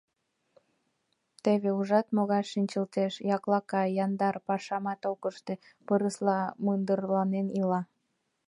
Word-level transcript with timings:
Теве 1.43 1.69
ужат, 1.79 2.07
могай 2.15 2.43
шинчылтеш: 2.51 3.13
яклака, 3.35 3.83
яндар, 4.05 4.35
пашамат 4.47 5.01
ок 5.11 5.21
ыште, 5.31 5.53
пырысла 5.87 6.39
мындырланен 6.65 7.47
ила. 7.61 7.81